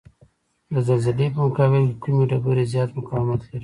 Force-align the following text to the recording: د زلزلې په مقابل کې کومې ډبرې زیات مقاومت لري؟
د 0.73 0.75
زلزلې 0.87 1.27
په 1.35 1.39
مقابل 1.47 1.83
کې 1.89 1.95
کومې 2.03 2.23
ډبرې 2.29 2.65
زیات 2.73 2.89
مقاومت 2.99 3.39
لري؟ 3.45 3.59